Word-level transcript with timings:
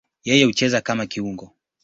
Yeye 0.23 0.45
hucheza 0.45 0.81
kama 0.81 1.05
kiungo. 1.05 1.55